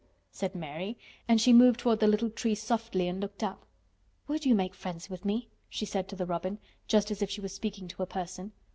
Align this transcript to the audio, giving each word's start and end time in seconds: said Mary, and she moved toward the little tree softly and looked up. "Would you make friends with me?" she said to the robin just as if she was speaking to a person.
said 0.31 0.55
Mary, 0.55 0.97
and 1.27 1.39
she 1.39 1.53
moved 1.53 1.79
toward 1.79 1.99
the 1.99 2.07
little 2.07 2.31
tree 2.31 2.55
softly 2.55 3.07
and 3.07 3.19
looked 3.21 3.43
up. 3.43 3.67
"Would 4.27 4.47
you 4.47 4.55
make 4.55 4.73
friends 4.73 5.11
with 5.11 5.23
me?" 5.25 5.47
she 5.69 5.85
said 5.85 6.07
to 6.09 6.15
the 6.15 6.25
robin 6.25 6.57
just 6.87 7.11
as 7.11 7.21
if 7.21 7.29
she 7.29 7.39
was 7.39 7.53
speaking 7.53 7.87
to 7.87 8.01
a 8.01 8.07
person. 8.07 8.51